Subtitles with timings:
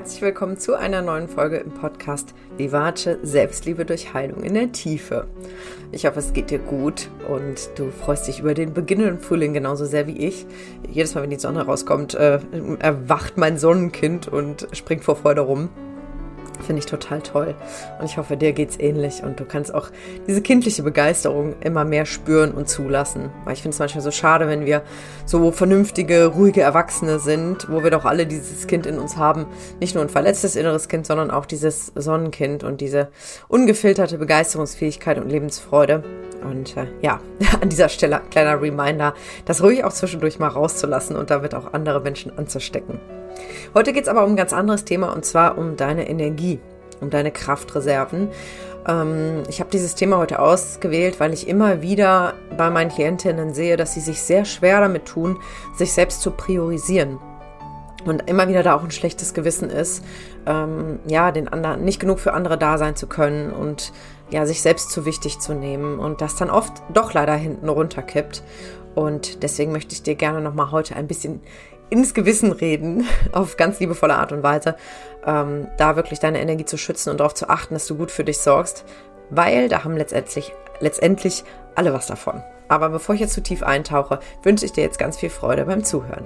[0.00, 5.28] herzlich willkommen zu einer neuen Folge im Podcast Vivace Selbstliebe durch Heilung in der Tiefe.
[5.92, 9.84] Ich hoffe, es geht dir gut und du freust dich über den beginnenden Frühling genauso
[9.84, 10.46] sehr wie ich.
[10.90, 12.38] Jedes Mal, wenn die Sonne rauskommt, äh,
[12.78, 15.68] erwacht mein Sonnenkind und springt vor Freude rum.
[16.60, 17.54] Finde ich total toll.
[17.98, 19.88] Und ich hoffe, dir geht's ähnlich und du kannst auch
[20.26, 23.30] diese kindliche Begeisterung immer mehr spüren und zulassen.
[23.44, 24.82] Weil ich finde es manchmal so schade, wenn wir
[25.26, 29.46] so vernünftige, ruhige Erwachsene sind, wo wir doch alle dieses Kind in uns haben.
[29.80, 33.08] Nicht nur ein verletztes inneres Kind, sondern auch dieses Sonnenkind und diese
[33.48, 36.02] ungefilterte Begeisterungsfähigkeit und Lebensfreude.
[36.42, 37.20] Und äh, ja,
[37.60, 42.00] an dieser Stelle kleiner Reminder, das ruhig auch zwischendurch mal rauszulassen und damit auch andere
[42.00, 43.19] Menschen anzustecken.
[43.74, 46.58] Heute geht es aber um ein ganz anderes Thema und zwar um deine Energie,
[47.00, 48.28] um deine Kraftreserven.
[48.86, 53.76] Ähm, ich habe dieses Thema heute ausgewählt, weil ich immer wieder bei meinen Klientinnen sehe,
[53.76, 55.38] dass sie sich sehr schwer damit tun,
[55.76, 57.18] sich selbst zu priorisieren
[58.04, 60.02] und immer wieder da auch ein schlechtes Gewissen ist,
[60.46, 63.92] ähm, ja, den anderen nicht genug für andere da sein zu können und
[64.30, 68.42] ja, sich selbst zu wichtig zu nehmen und das dann oft doch leider hinten runterkippt.
[68.94, 71.40] Und deswegen möchte ich dir gerne nochmal heute ein bisschen
[71.90, 74.76] ins Gewissen reden, auf ganz liebevolle Art und Weise,
[75.26, 78.24] ähm, da wirklich deine Energie zu schützen und darauf zu achten, dass du gut für
[78.24, 78.84] dich sorgst,
[79.30, 82.42] weil da haben letztendlich, letztendlich alle was davon.
[82.68, 85.84] Aber bevor ich jetzt zu tief eintauche, wünsche ich dir jetzt ganz viel Freude beim
[85.84, 86.24] Zuhören.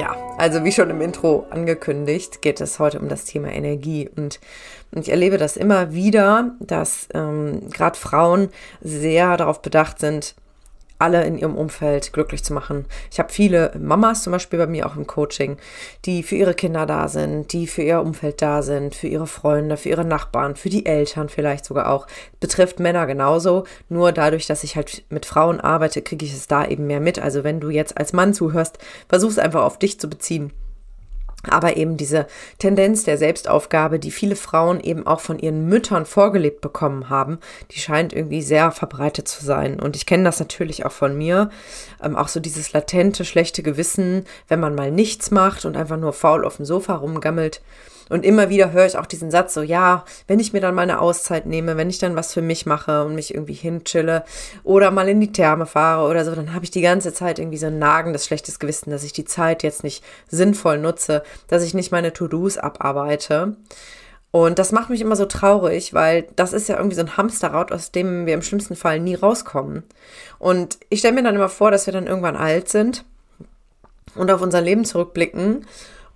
[0.00, 4.08] Ja, also wie schon im Intro angekündigt, geht es heute um das Thema Energie.
[4.16, 4.40] Und,
[4.92, 8.48] ich erlebe das immer wieder, dass ähm, gerade Frauen
[8.80, 10.36] sehr darauf bedacht sind,
[11.00, 12.86] alle in ihrem Umfeld glücklich zu machen.
[13.10, 15.56] Ich habe viele Mamas zum Beispiel bei mir auch im Coaching,
[16.04, 19.76] die für ihre Kinder da sind, die für ihr Umfeld da sind, für ihre Freunde,
[19.76, 22.06] für ihre Nachbarn, für die Eltern vielleicht sogar auch.
[22.40, 23.64] Betrifft Männer genauso.
[23.88, 27.18] Nur dadurch, dass ich halt mit Frauen arbeite, kriege ich es da eben mehr mit.
[27.18, 28.78] Also wenn du jetzt als Mann zuhörst,
[29.08, 30.52] versuch es einfach auf dich zu beziehen.
[31.48, 32.26] Aber eben diese
[32.58, 37.38] Tendenz der Selbstaufgabe, die viele Frauen eben auch von ihren Müttern vorgelebt bekommen haben,
[37.70, 39.80] die scheint irgendwie sehr verbreitet zu sein.
[39.80, 41.50] Und ich kenne das natürlich auch von mir.
[42.02, 46.12] Ähm, auch so dieses latente, schlechte Gewissen, wenn man mal nichts macht und einfach nur
[46.12, 47.62] faul auf dem Sofa rumgammelt.
[48.10, 51.00] Und immer wieder höre ich auch diesen Satz so, ja, wenn ich mir dann meine
[51.00, 54.24] Auszeit nehme, wenn ich dann was für mich mache und mich irgendwie hinchille
[54.64, 57.56] oder mal in die Therme fahre oder so, dann habe ich die ganze Zeit irgendwie
[57.56, 61.72] so ein nagendes schlechtes Gewissen, dass ich die Zeit jetzt nicht sinnvoll nutze, dass ich
[61.72, 63.56] nicht meine To-Dos abarbeite.
[64.32, 67.72] Und das macht mich immer so traurig, weil das ist ja irgendwie so ein Hamsterrad,
[67.72, 69.84] aus dem wir im schlimmsten Fall nie rauskommen.
[70.38, 73.04] Und ich stelle mir dann immer vor, dass wir dann irgendwann alt sind
[74.16, 75.64] und auf unser Leben zurückblicken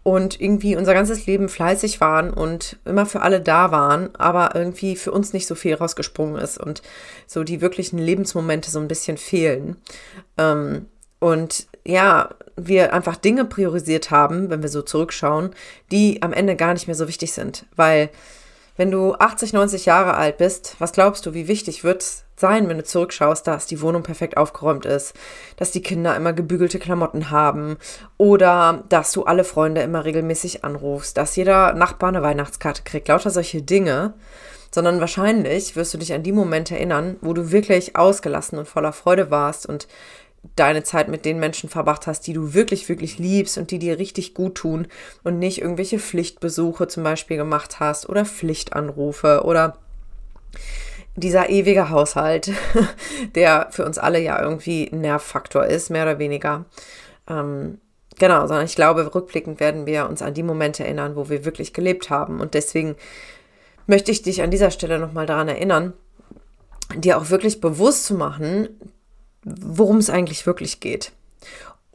[0.05, 4.97] und irgendwie unser ganzes Leben fleißig waren und immer für alle da waren, aber irgendwie
[4.97, 6.83] für uns nicht so viel rausgesprungen ist und
[7.27, 9.77] so die wirklichen Lebensmomente so ein bisschen fehlen.
[10.37, 10.87] Ähm,
[11.21, 15.55] und ja, wir einfach Dinge priorisiert haben, wenn wir so zurückschauen,
[15.91, 18.11] die am Ende gar nicht mehr so wichtig sind, weil
[18.77, 22.69] wenn du 80, 90 Jahre alt bist, was glaubst du, wie wichtig wird es sein,
[22.69, 25.15] wenn du zurückschaust, dass die Wohnung perfekt aufgeräumt ist,
[25.57, 27.77] dass die Kinder immer gebügelte Klamotten haben
[28.19, 33.31] oder dass du alle Freunde immer regelmäßig anrufst, dass jeder Nachbar eine Weihnachtskarte kriegt, lauter
[33.31, 34.15] solche Dinge,
[34.73, 38.93] sondern wahrscheinlich wirst du dich an die Momente erinnern, wo du wirklich ausgelassen und voller
[38.93, 39.87] Freude warst und
[40.57, 43.99] deine Zeit mit den Menschen verbracht hast, die du wirklich, wirklich liebst und die dir
[43.99, 44.87] richtig gut tun
[45.23, 49.79] und nicht irgendwelche Pflichtbesuche zum Beispiel gemacht hast oder Pflichtanrufe oder
[51.17, 52.53] dieser ewige Haushalt,
[53.35, 56.65] der für uns alle ja irgendwie ein Nervfaktor ist, mehr oder weniger.
[57.29, 57.79] Ähm,
[58.19, 61.73] genau, sondern ich glaube, rückblickend werden wir uns an die Momente erinnern, wo wir wirklich
[61.73, 62.41] gelebt haben.
[62.41, 62.97] Und deswegen
[63.87, 65.93] möchte ich dich an dieser Stelle nochmal daran erinnern,
[66.97, 68.69] dir auch wirklich bewusst zu machen,
[69.45, 71.13] worum es eigentlich wirklich geht.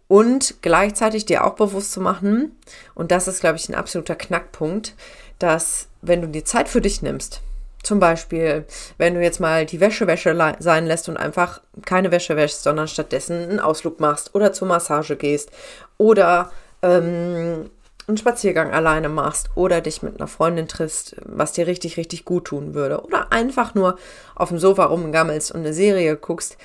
[0.08, 2.58] Und gleichzeitig dir auch bewusst zu machen,
[2.96, 4.96] und das ist, glaube ich, ein absoluter Knackpunkt,
[5.38, 7.42] dass wenn du dir Zeit für dich nimmst,
[7.84, 8.66] zum Beispiel,
[8.98, 12.88] wenn du jetzt mal die Wäsche Wäsche sein lässt und einfach keine Wäsche wäschst, sondern
[12.88, 15.50] stattdessen einen Ausflug machst oder zur Massage gehst
[15.98, 16.52] oder
[16.82, 17.70] ähm,
[18.08, 22.46] einen Spaziergang alleine machst oder dich mit einer Freundin triffst, was dir richtig, richtig gut
[22.46, 23.98] tun würde oder einfach nur
[24.36, 26.58] auf dem Sofa rumgammelst und eine Serie guckst,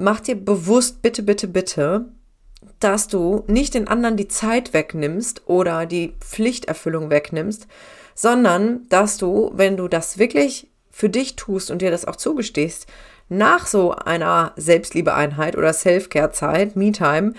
[0.00, 2.06] mach dir bewusst, bitte, bitte, bitte,
[2.78, 7.66] dass du nicht den anderen die Zeit wegnimmst oder die Pflichterfüllung wegnimmst,
[8.14, 12.86] sondern dass du, wenn du das wirklich für dich tust und dir das auch zugestehst,
[13.28, 17.34] nach so einer Selbstliebeeinheit oder Self-Care-Zeit, Me-Time,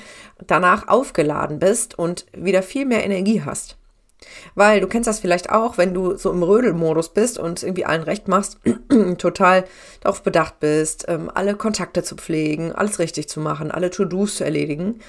[0.48, 3.78] danach aufgeladen bist und wieder viel mehr Energie hast.
[4.56, 8.04] Weil du kennst das vielleicht auch, wenn du so im Rödelmodus bist und irgendwie allen
[8.04, 8.60] recht machst,
[9.18, 9.66] total
[10.02, 14.44] darauf bedacht bist, ähm, alle Kontakte zu pflegen, alles richtig zu machen, alle To-Dos zu
[14.44, 15.00] erledigen,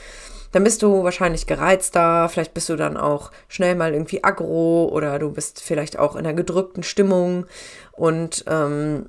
[0.52, 5.18] dann bist du wahrscheinlich gereizter, vielleicht bist du dann auch schnell mal irgendwie aggro oder
[5.18, 7.46] du bist vielleicht auch in einer gedrückten Stimmung
[7.92, 9.06] und ähm,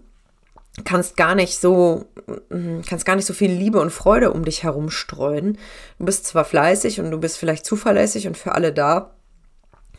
[0.86, 2.06] kannst gar nicht so,
[2.50, 5.58] mm, kannst gar nicht so viel Liebe und Freude um dich herum streuen.
[6.00, 9.12] Du bist zwar fleißig und du bist vielleicht zuverlässig und für alle da,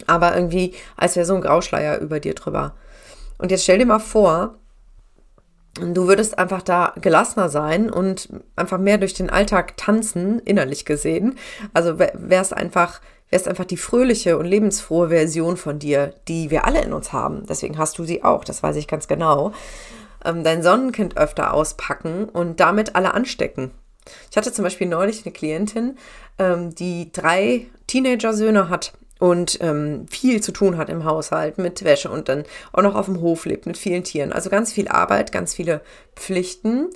[0.07, 2.75] aber irgendwie, als wäre so ein Grauschleier über dir drüber.
[3.39, 4.55] Und jetzt stell dir mal vor,
[5.75, 11.37] du würdest einfach da gelassener sein und einfach mehr durch den Alltag tanzen, innerlich gesehen.
[11.73, 13.01] Also wärst einfach,
[13.31, 17.45] wärst einfach die fröhliche und lebensfrohe Version von dir, die wir alle in uns haben.
[17.49, 19.53] Deswegen hast du sie auch, das weiß ich ganz genau.
[20.25, 23.73] Ähm, dein Sonnenkind öfter auspacken und damit alle anstecken.
[24.31, 25.97] Ich hatte zum Beispiel neulich eine Klientin,
[26.39, 28.93] ähm, die drei Teenager-Söhne hat
[29.25, 32.45] und ähm, viel zu tun hat im Haushalt mit Wäsche und dann
[32.75, 34.35] auch noch auf dem Hof lebt mit vielen Tieren.
[34.35, 35.81] Also ganz viel Arbeit, ganz viele
[36.15, 36.91] Pflichten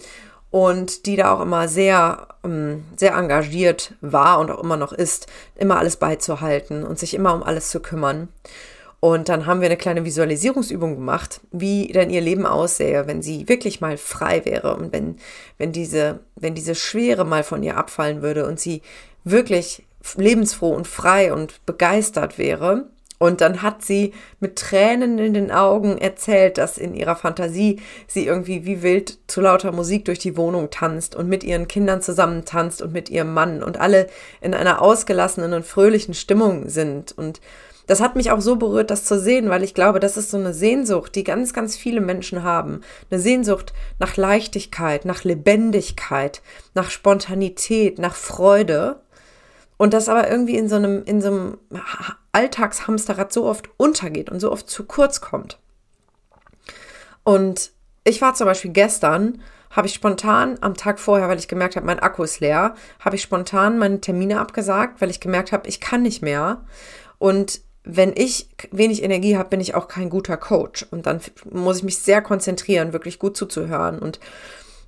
[0.51, 5.27] und die da auch immer sehr, ähm, sehr engagiert war und auch immer noch ist,
[5.55, 8.29] immer alles beizuhalten und sich immer um alles zu kümmern.
[9.01, 13.49] Und dann haben wir eine kleine Visualisierungsübung gemacht, wie denn ihr Leben aussähe, wenn sie
[13.49, 15.17] wirklich mal frei wäre und wenn,
[15.57, 18.83] wenn diese, wenn diese Schwere mal von ihr abfallen würde und sie
[19.25, 22.89] wirklich lebensfroh und frei und begeistert wäre.
[23.19, 28.27] Und dann hat sie mit Tränen in den Augen erzählt, dass in ihrer Fantasie sie
[28.27, 32.45] irgendwie wie wild zu lauter Musik durch die Wohnung tanzt und mit ihren Kindern zusammen
[32.45, 34.07] tanzt und mit ihrem Mann und alle
[34.41, 37.11] in einer ausgelassenen und fröhlichen Stimmung sind.
[37.11, 37.41] Und
[37.89, 40.37] das hat mich auch so berührt, das zu sehen, weil ich glaube, das ist so
[40.37, 42.83] eine Sehnsucht, die ganz, ganz viele Menschen haben.
[43.11, 46.43] Eine Sehnsucht nach Leichtigkeit, nach Lebendigkeit,
[46.75, 49.01] nach Spontanität, nach Freude.
[49.79, 51.59] Und das aber irgendwie in so einem, in so einem
[52.33, 55.59] Alltagshamsterrad so oft untergeht und so oft zu kurz kommt.
[57.25, 57.71] Und
[58.05, 59.41] ich war zum Beispiel gestern,
[59.71, 63.17] habe ich spontan am Tag vorher, weil ich gemerkt habe, mein Akku ist leer, habe
[63.17, 66.65] ich spontan meine Termine abgesagt, weil ich gemerkt habe, ich kann nicht mehr.
[67.19, 70.87] Und wenn ich wenig Energie habe, bin ich auch kein guter Coach.
[70.91, 71.21] Und dann
[71.51, 74.21] muss ich mich sehr konzentrieren, wirklich gut zuzuhören und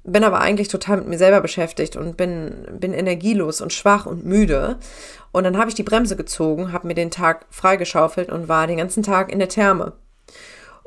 [0.04, 4.24] bin aber eigentlich total mit mir selber beschäftigt und bin, bin energielos und schwach und
[4.24, 4.76] müde.
[5.32, 8.78] Und dann habe ich die Bremse gezogen, habe mir den Tag freigeschaufelt und war den
[8.78, 9.92] ganzen Tag in der Therme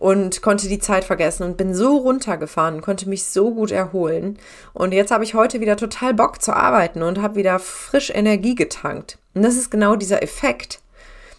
[0.04, 4.38] und konnte die Zeit vergessen und bin so runtergefahren, konnte mich so gut erholen.
[4.74, 8.56] Und jetzt habe ich heute wieder total Bock zu arbeiten und habe wieder frisch Energie
[8.56, 9.18] getankt.
[9.34, 10.82] Und das ist genau dieser Effekt,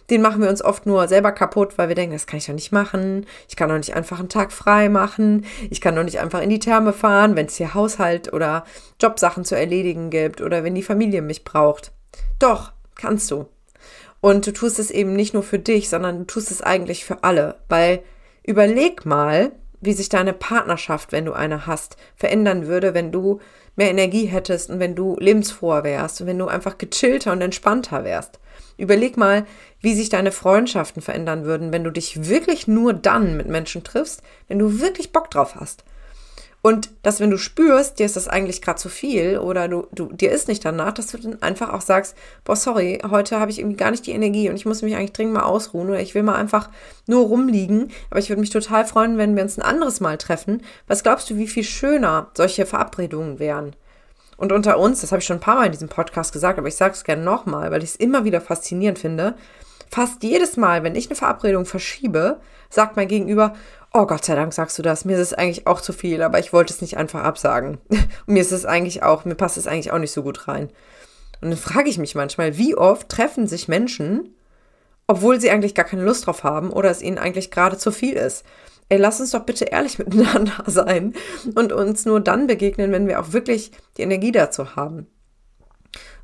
[0.09, 2.53] den machen wir uns oft nur selber kaputt, weil wir denken, das kann ich doch
[2.53, 3.25] nicht machen.
[3.49, 5.45] Ich kann doch nicht einfach einen Tag frei machen.
[5.69, 8.65] Ich kann doch nicht einfach in die Therme fahren, wenn es hier Haushalt oder
[9.01, 11.91] Jobsachen zu erledigen gibt oder wenn die Familie mich braucht.
[12.39, 13.47] Doch, kannst du.
[14.21, 17.23] Und du tust es eben nicht nur für dich, sondern du tust es eigentlich für
[17.23, 18.01] alle, weil
[18.43, 19.51] überleg mal,
[19.85, 23.39] wie sich deine Partnerschaft, wenn du eine hast, verändern würde, wenn du
[23.75, 28.03] mehr Energie hättest und wenn du lebensfroher wärst und wenn du einfach gechillter und entspannter
[28.03, 28.39] wärst.
[28.77, 29.45] Überleg mal,
[29.81, 34.21] wie sich deine Freundschaften verändern würden, wenn du dich wirklich nur dann mit Menschen triffst,
[34.47, 35.83] wenn du wirklich Bock drauf hast.
[36.65, 40.11] Und dass, wenn du spürst, dir ist das eigentlich gerade zu viel oder du, du,
[40.11, 43.59] dir ist nicht danach, dass du dann einfach auch sagst, boah, sorry, heute habe ich
[43.59, 46.15] irgendwie gar nicht die Energie und ich muss mich eigentlich dringend mal ausruhen oder ich
[46.15, 46.71] will mal einfach
[47.05, 47.91] nur rumliegen.
[48.09, 50.63] Aber ich würde mich total freuen, wenn wir uns ein anderes Mal treffen.
[50.87, 53.75] Was glaubst du, wie viel schöner solche Verabredungen wären?
[54.35, 56.67] Und unter uns, das habe ich schon ein paar Mal in diesem Podcast gesagt, aber
[56.67, 59.35] ich sage es gerne nochmal, weil ich es immer wieder faszinierend finde.
[59.91, 62.39] Fast jedes Mal, wenn ich eine Verabredung verschiebe,
[62.71, 63.53] sagt mein Gegenüber,
[63.95, 66.39] oh Gott sei Dank sagst du das, mir ist es eigentlich auch zu viel, aber
[66.39, 67.79] ich wollte es nicht einfach absagen.
[68.27, 70.69] Mir ist es eigentlich auch, mir passt es eigentlich auch nicht so gut rein.
[71.41, 74.35] Und dann frage ich mich manchmal, wie oft treffen sich Menschen,
[75.07, 78.13] obwohl sie eigentlich gar keine Lust drauf haben oder es ihnen eigentlich gerade zu viel
[78.13, 78.43] ist
[78.89, 81.13] ey, lass uns doch bitte ehrlich miteinander sein
[81.55, 85.07] und uns nur dann begegnen, wenn wir auch wirklich die Energie dazu haben.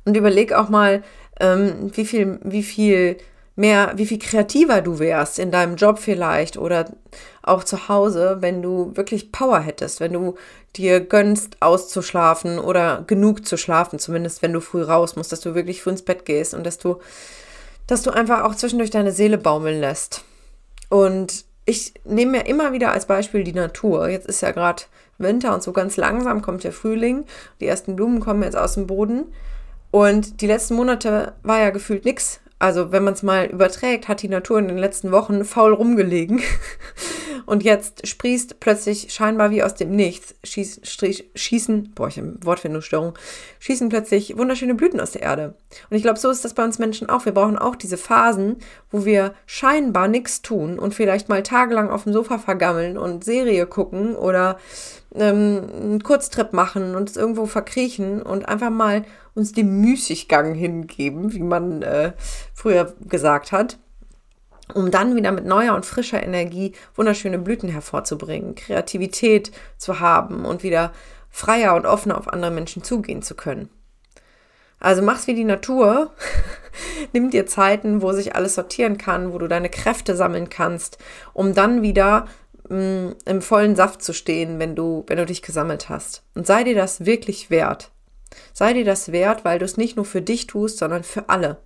[0.04, 1.02] Und überleg auch mal,
[1.40, 3.16] ähm, wie viel, wie viel
[3.54, 6.90] mehr, wie viel kreativer du wärst in deinem Job vielleicht oder
[7.42, 10.36] auch zu Hause, wenn du wirklich Power hättest, wenn du
[10.76, 15.54] dir gönnst, auszuschlafen oder genug zu schlafen, zumindest wenn du früh raus musst, dass du
[15.54, 17.00] wirklich früh ins Bett gehst und dass du,
[17.86, 20.24] dass du einfach auch zwischendurch deine Seele baumeln lässt.
[20.88, 24.08] Und ich nehme mir immer wieder als Beispiel die Natur.
[24.08, 24.82] Jetzt ist ja gerade
[25.18, 27.24] Winter und so ganz langsam kommt der Frühling.
[27.60, 29.26] Die ersten Blumen kommen jetzt aus dem Boden.
[29.90, 34.22] Und die letzten Monate war ja gefühlt nichts Also wenn man es mal überträgt, hat
[34.22, 36.40] die Natur in den letzten Wochen faul rumgelegen
[37.44, 42.36] und jetzt sprießt plötzlich scheinbar wie aus dem Nichts, schieß, strich, schießen, boah, ich habe
[42.40, 43.14] Wortfindungsstörung,
[43.58, 45.54] schießen plötzlich wunderschöne Blüten aus der Erde.
[45.90, 47.24] Und ich glaube, so ist das bei uns Menschen auch.
[47.24, 48.58] Wir brauchen auch diese Phasen,
[48.92, 53.66] wo wir scheinbar nichts tun und vielleicht mal tagelang auf dem Sofa vergammeln und Serie
[53.66, 54.56] gucken oder
[55.14, 59.04] ähm, einen Kurztrip machen und es irgendwo verkriechen und einfach mal
[59.34, 62.12] uns dem Müßiggang hingeben, wie man äh,
[62.54, 63.78] früher gesagt hat,
[64.74, 70.62] um dann wieder mit neuer und frischer Energie wunderschöne Blüten hervorzubringen, Kreativität zu haben und
[70.62, 70.92] wieder
[71.30, 73.68] freier und offener auf andere Menschen zugehen zu können.
[74.82, 76.10] Also mach's wie die Natur.
[77.12, 80.98] Nimm dir Zeiten, wo sich alles sortieren kann, wo du deine Kräfte sammeln kannst,
[81.32, 82.26] um dann wieder
[82.68, 86.22] mh, mm, im vollen Saft zu stehen, wenn du, wenn du dich gesammelt hast.
[86.34, 87.90] Und sei dir das wirklich wert.
[88.52, 91.58] Sei dir das wert, weil du es nicht nur für dich tust, sondern für alle.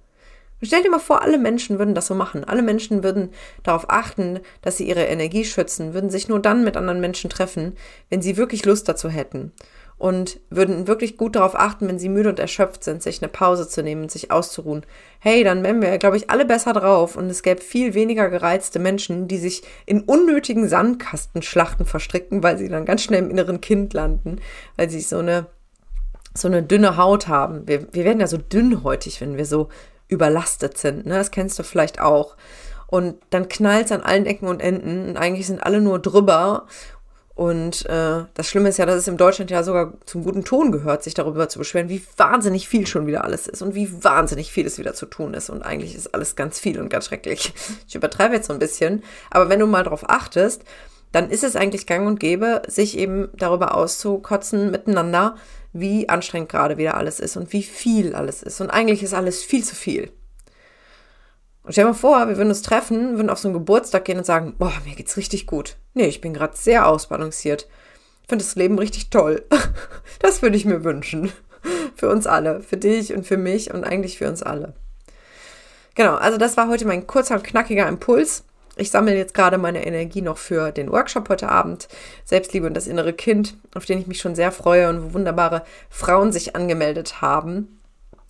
[0.61, 2.45] Und stell dir mal vor, alle Menschen würden das so machen.
[2.45, 3.31] Alle Menschen würden
[3.62, 7.76] darauf achten, dass sie ihre Energie schützen, würden sich nur dann mit anderen Menschen treffen,
[8.09, 9.53] wenn sie wirklich Lust dazu hätten.
[9.99, 13.67] Und würden wirklich gut darauf achten, wenn sie müde und erschöpft sind, sich eine Pause
[13.67, 14.85] zu nehmen und sich auszuruhen.
[15.21, 18.79] Hey, dann wären wir, glaube ich, alle besser drauf und es gäbe viel weniger gereizte
[18.79, 23.95] Menschen, die sich in unnötigen Sandkastenschlachten verstricken, weil sie dann ganz schnell im inneren Kind
[23.95, 24.37] landen,
[24.76, 25.47] weil sie so eine
[26.37, 27.67] so eine dünne Haut haben.
[27.67, 29.69] Wir, wir werden ja so dünnhäutig, wenn wir so
[30.09, 31.07] überlastet sind.
[31.07, 31.15] Ne?
[31.15, 32.37] Das kennst du vielleicht auch.
[32.87, 36.67] Und dann knallt es an allen Ecken und Enden und eigentlich sind alle nur drüber.
[37.37, 40.73] Und äh, das Schlimme ist ja, dass es in Deutschland ja sogar zum guten Ton
[40.73, 44.50] gehört, sich darüber zu beschweren, wie wahnsinnig viel schon wieder alles ist und wie wahnsinnig
[44.50, 45.50] viel es wieder zu tun ist.
[45.50, 47.52] Und eigentlich ist alles ganz viel und ganz schrecklich.
[47.87, 49.05] Ich übertreibe jetzt so ein bisschen.
[49.31, 50.62] Aber wenn du mal drauf achtest,
[51.12, 55.37] dann ist es eigentlich gang und gäbe, sich eben darüber auszukotzen miteinander,
[55.75, 58.62] wie anstrengend gerade wieder alles ist und wie viel alles ist.
[58.62, 60.11] Und eigentlich ist alles viel zu viel.
[61.67, 64.19] Und stell dir mal vor, wir würden uns treffen, würden auf so einen Geburtstag gehen
[64.19, 65.77] und sagen, boah, mir geht's richtig gut.
[65.95, 67.67] Nee, ich bin gerade sehr ausbalanciert.
[68.23, 69.45] Ich finde das Leben richtig toll.
[70.21, 71.31] Das würde ich mir wünschen.
[71.95, 72.61] Für uns alle.
[72.61, 74.75] Für dich und für mich und eigentlich für uns alle.
[75.95, 78.45] Genau, also das war heute mein kurzer und knackiger Impuls.
[78.77, 81.89] Ich sammle jetzt gerade meine Energie noch für den Workshop heute Abend.
[82.25, 85.65] Selbstliebe und das innere Kind, auf den ich mich schon sehr freue und wo wunderbare
[85.91, 87.75] Frauen sich angemeldet haben.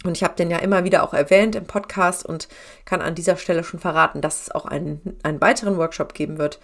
[0.07, 2.49] Und ich habe den ja immer wieder auch erwähnt im Podcast und
[2.85, 6.61] kann an dieser Stelle schon verraten, dass es auch einen, einen weiteren Workshop geben wird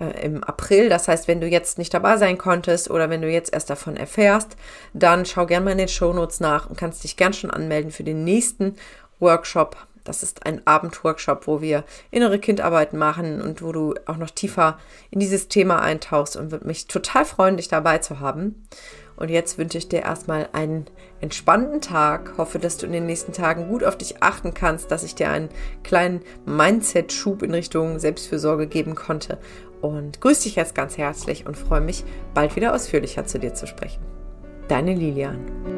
[0.00, 0.88] äh, im April.
[0.88, 3.96] Das heißt, wenn du jetzt nicht dabei sein konntest oder wenn du jetzt erst davon
[3.96, 4.56] erfährst,
[4.94, 8.04] dann schau gerne mal in den Shownotes nach und kannst dich gern schon anmelden für
[8.04, 8.76] den nächsten
[9.20, 9.76] Workshop
[10.06, 14.78] das ist ein Abendworkshop, wo wir innere Kindarbeit machen und wo du auch noch tiefer
[15.10, 18.66] in dieses Thema eintauchst und würde mich total freuen, dich dabei zu haben.
[19.16, 20.86] Und jetzt wünsche ich dir erstmal einen
[21.20, 22.34] entspannten Tag.
[22.36, 25.30] Hoffe, dass du in den nächsten Tagen gut auf dich achten kannst, dass ich dir
[25.30, 25.48] einen
[25.82, 29.38] kleinen Mindset-Schub in Richtung Selbstfürsorge geben konnte.
[29.80, 32.04] Und grüße dich jetzt ganz herzlich und freue mich,
[32.34, 34.02] bald wieder ausführlicher zu dir zu sprechen.
[34.68, 35.75] Deine Lilian.